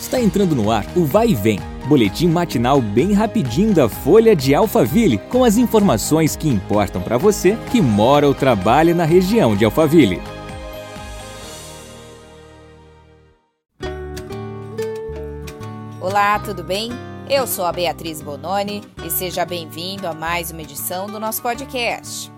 Está 0.00 0.20
entrando 0.20 0.54
no 0.54 0.70
ar 0.70 0.86
o 0.96 1.04
Vai 1.04 1.28
e 1.28 1.34
Vem, 1.34 1.58
boletim 1.86 2.28
matinal 2.28 2.80
bem 2.80 3.12
rapidinho 3.12 3.74
da 3.74 3.88
Folha 3.88 4.34
de 4.34 4.54
Alphaville, 4.54 5.18
com 5.18 5.42
as 5.42 5.56
informações 5.56 6.36
que 6.36 6.48
importam 6.48 7.02
para 7.02 7.18
você 7.18 7.58
que 7.70 7.80
mora 7.80 8.26
ou 8.26 8.34
trabalha 8.34 8.94
na 8.94 9.04
região 9.04 9.56
de 9.56 9.64
Alphaville. 9.64 10.22
Olá, 16.00 16.38
tudo 16.38 16.62
bem? 16.62 16.90
Eu 17.28 17.46
sou 17.46 17.66
a 17.66 17.72
Beatriz 17.72 18.22
Bononi 18.22 18.82
e 19.04 19.10
seja 19.10 19.44
bem-vindo 19.44 20.06
a 20.06 20.14
mais 20.14 20.50
uma 20.50 20.62
edição 20.62 21.06
do 21.06 21.20
nosso 21.20 21.42
podcast. 21.42 22.37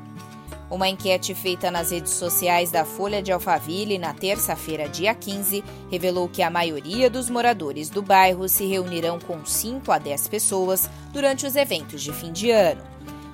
Uma 0.70 0.88
enquete 0.88 1.34
feita 1.34 1.68
nas 1.68 1.90
redes 1.90 2.12
sociais 2.12 2.70
da 2.70 2.84
Folha 2.84 3.20
de 3.20 3.32
Alphaville 3.32 3.98
na 3.98 4.14
terça-feira, 4.14 4.88
dia 4.88 5.12
15, 5.12 5.64
revelou 5.90 6.28
que 6.28 6.42
a 6.42 6.48
maioria 6.48 7.10
dos 7.10 7.28
moradores 7.28 7.90
do 7.90 8.00
bairro 8.00 8.48
se 8.48 8.64
reunirão 8.66 9.18
com 9.18 9.44
5 9.44 9.90
a 9.90 9.98
10 9.98 10.28
pessoas 10.28 10.88
durante 11.12 11.44
os 11.44 11.56
eventos 11.56 12.00
de 12.00 12.12
fim 12.12 12.30
de 12.30 12.52
ano. 12.52 12.82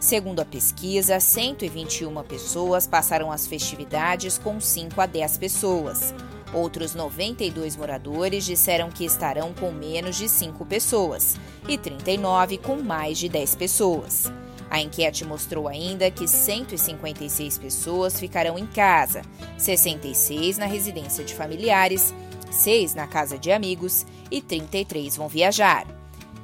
Segundo 0.01 0.41
a 0.41 0.47
pesquisa, 0.47 1.21
121 1.21 2.23
pessoas 2.23 2.87
passaram 2.87 3.31
as 3.31 3.47
festividades 3.47 4.39
com 4.39 4.59
5 4.59 4.99
a 4.99 5.05
10 5.05 5.37
pessoas. 5.37 6.15
Outros 6.55 6.95
92 6.95 7.77
moradores 7.77 8.47
disseram 8.47 8.89
que 8.91 9.05
estarão 9.05 9.53
com 9.53 9.71
menos 9.71 10.17
de 10.17 10.27
5 10.27 10.65
pessoas 10.65 11.37
e 11.69 11.77
39 11.77 12.57
com 12.57 12.77
mais 12.77 13.19
de 13.19 13.29
10 13.29 13.57
pessoas. 13.57 14.33
A 14.71 14.81
enquete 14.81 15.25
mostrou 15.25 15.69
ainda 15.69 16.11
que 16.11 16.27
156 16.27 17.59
pessoas 17.59 18.19
ficarão 18.19 18.59
em 18.59 18.67
casa, 18.67 19.23
66 19.57 20.59
na 20.59 20.67
residência 20.67 21.25
de 21.25 21.35
familiares, 21.35 22.15
6 22.51 22.95
na 22.95 23.07
casa 23.07 23.39
de 23.39 23.53
amigos 23.53 24.05
e 24.31 24.41
33 24.41 25.17
vão 25.17 25.29
viajar. 25.29 25.87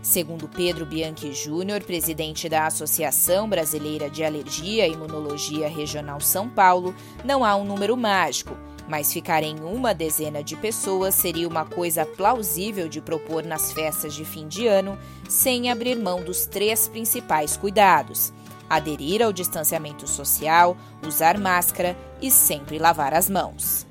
Segundo 0.02 0.48
Pedro 0.48 0.84
Bianchi 0.84 1.32
Júnior, 1.32 1.82
presidente 1.82 2.48
da 2.48 2.66
Associação 2.66 3.48
Brasileira 3.48 4.10
de 4.10 4.24
Alergia 4.24 4.86
e 4.86 4.92
Imunologia 4.92 5.68
Regional 5.68 6.20
São 6.20 6.48
Paulo, 6.48 6.94
não 7.24 7.44
há 7.44 7.54
um 7.54 7.64
número 7.64 7.96
mágico 7.96 8.56
mas 8.88 9.12
ficar 9.12 9.42
em 9.42 9.60
uma 9.60 9.94
dezena 9.94 10.42
de 10.42 10.56
pessoas 10.56 11.14
seria 11.14 11.48
uma 11.48 11.64
coisa 11.64 12.04
plausível 12.04 12.88
de 12.88 13.00
propor 13.00 13.44
nas 13.44 13.72
festas 13.72 14.14
de 14.14 14.24
fim 14.24 14.48
de 14.48 14.66
ano, 14.66 14.98
sem 15.28 15.70
abrir 15.70 15.96
mão 15.96 16.22
dos 16.22 16.46
três 16.46 16.88
principais 16.88 17.56
cuidados: 17.56 18.32
aderir 18.68 19.22
ao 19.22 19.32
distanciamento 19.32 20.08
social, 20.08 20.76
usar 21.06 21.38
máscara 21.38 21.96
e 22.20 22.30
sempre 22.30 22.78
lavar 22.78 23.14
as 23.14 23.28
mãos. 23.30 23.86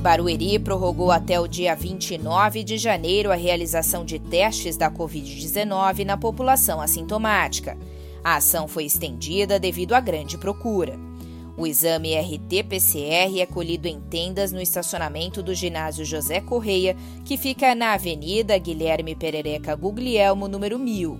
Barueri 0.00 0.58
prorrogou 0.60 1.10
até 1.10 1.40
o 1.40 1.48
dia 1.48 1.74
29 1.74 2.62
de 2.62 2.78
janeiro 2.78 3.32
a 3.32 3.34
realização 3.34 4.04
de 4.04 4.18
testes 4.18 4.76
da 4.76 4.90
Covid-19 4.90 6.04
na 6.04 6.16
população 6.16 6.80
assintomática. 6.80 7.76
A 8.22 8.36
ação 8.36 8.68
foi 8.68 8.84
estendida 8.84 9.58
devido 9.58 9.94
à 9.94 10.00
grande 10.00 10.38
procura. 10.38 11.07
O 11.58 11.66
exame 11.66 12.14
RT-PCR 12.14 13.40
é 13.40 13.44
colhido 13.44 13.88
em 13.88 14.00
tendas 14.00 14.52
no 14.52 14.60
estacionamento 14.60 15.42
do 15.42 15.52
ginásio 15.52 16.04
José 16.04 16.40
Correia, 16.40 16.96
que 17.24 17.36
fica 17.36 17.74
na 17.74 17.94
Avenida 17.94 18.56
Guilherme 18.56 19.16
Perereca 19.16 19.74
Guglielmo, 19.74 20.46
número 20.46 20.78
1000. 20.78 21.18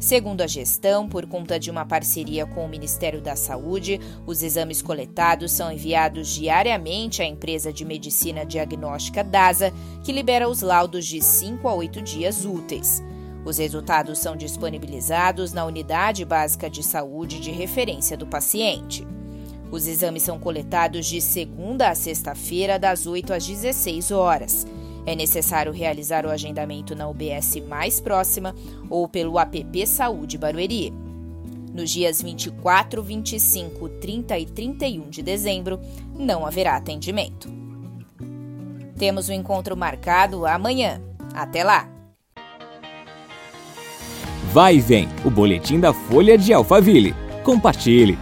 Segundo 0.00 0.40
a 0.40 0.46
gestão, 0.46 1.06
por 1.06 1.26
conta 1.26 1.60
de 1.60 1.70
uma 1.70 1.84
parceria 1.84 2.46
com 2.46 2.64
o 2.64 2.68
Ministério 2.68 3.20
da 3.20 3.36
Saúde, 3.36 4.00
os 4.26 4.42
exames 4.42 4.80
coletados 4.80 5.52
são 5.52 5.70
enviados 5.70 6.34
diariamente 6.34 7.20
à 7.20 7.26
empresa 7.26 7.70
de 7.70 7.84
medicina 7.84 8.42
diagnóstica 8.42 9.22
DASA, 9.22 9.70
que 10.02 10.12
libera 10.12 10.48
os 10.48 10.62
laudos 10.62 11.04
de 11.04 11.20
5 11.20 11.68
a 11.68 11.74
8 11.74 12.00
dias 12.00 12.46
úteis. 12.46 13.02
Os 13.44 13.58
resultados 13.58 14.18
são 14.18 14.34
disponibilizados 14.34 15.52
na 15.52 15.66
unidade 15.66 16.24
básica 16.24 16.70
de 16.70 16.82
saúde 16.82 17.38
de 17.38 17.50
referência 17.50 18.16
do 18.16 18.26
paciente. 18.26 19.06
Os 19.74 19.88
exames 19.88 20.22
são 20.22 20.38
coletados 20.38 21.04
de 21.04 21.20
segunda 21.20 21.88
a 21.88 21.96
sexta-feira, 21.96 22.78
das 22.78 23.08
8 23.08 23.32
às 23.32 23.44
16 23.44 24.12
horas. 24.12 24.64
É 25.04 25.16
necessário 25.16 25.72
realizar 25.72 26.24
o 26.24 26.30
agendamento 26.30 26.94
na 26.94 27.08
UBS 27.08 27.56
mais 27.68 27.98
próxima 28.00 28.54
ou 28.88 29.08
pelo 29.08 29.36
app 29.36 29.84
Saúde 29.84 30.38
Barueri. 30.38 30.92
Nos 31.74 31.90
dias 31.90 32.22
24, 32.22 33.02
25, 33.02 33.88
30 33.88 34.38
e 34.38 34.46
31 34.46 35.10
de 35.10 35.22
dezembro, 35.22 35.80
não 36.16 36.46
haverá 36.46 36.76
atendimento. 36.76 37.52
Temos 38.96 39.28
um 39.28 39.32
encontro 39.32 39.76
marcado 39.76 40.46
amanhã. 40.46 41.02
Até 41.34 41.64
lá! 41.64 41.88
Vai 44.52 44.76
e 44.76 44.80
vem 44.80 45.08
o 45.24 45.30
boletim 45.30 45.80
da 45.80 45.92
Folha 45.92 46.38
de 46.38 46.52
Alphaville. 46.52 47.12
Compartilhe! 47.42 48.16